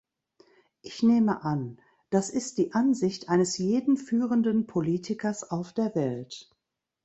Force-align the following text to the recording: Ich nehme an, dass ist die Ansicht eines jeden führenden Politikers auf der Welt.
Ich 0.81 1.03
nehme 1.03 1.43
an, 1.43 1.79
dass 2.09 2.31
ist 2.31 2.57
die 2.57 2.73
Ansicht 2.73 3.29
eines 3.29 3.59
jeden 3.59 3.97
führenden 3.97 4.65
Politikers 4.65 5.51
auf 5.51 5.73
der 5.73 5.93
Welt. 5.93 6.49